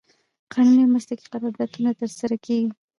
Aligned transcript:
قانوني 0.53 0.81
او 0.85 0.91
مسلکي 0.95 1.25
قراردادونه 1.33 1.91
ترسره 2.01 2.35
کړي 2.43 2.59